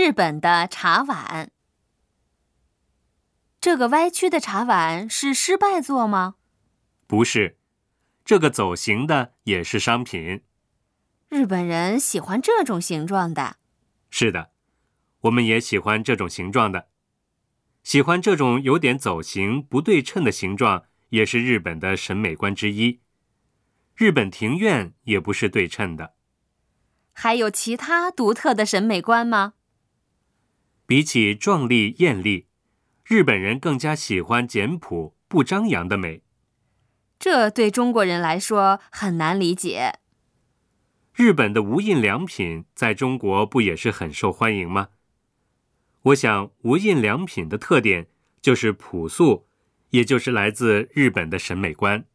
[0.00, 1.50] 日本的茶碗。
[3.60, 6.36] 这个歪曲的茶碗是失败作吗？
[7.08, 7.58] 不是，
[8.24, 10.44] 这个走形的也是商品。
[11.28, 13.56] 日本人喜欢这种形状的。
[14.08, 14.52] 是的，
[15.22, 16.90] 我们也喜欢这种形状的。
[17.82, 23.00] 喜欢这种有点走形、不对称的形状，也是日本的审美观之一。
[23.96, 26.14] 日本庭院也不是对称的。
[27.12, 29.54] 还有其他独特的审美观吗？
[30.88, 32.46] 比起壮丽艳丽，
[33.04, 36.22] 日本人更加喜欢简朴不张扬的美。
[37.18, 39.98] 这对中国人来说很难理解。
[41.14, 44.88] 日本的无印良品在中国不也是很受欢迎吗？
[46.04, 48.06] 我想，无印良品的特点
[48.40, 49.46] 就是朴素，
[49.90, 52.06] 也就是来自日本的审美观。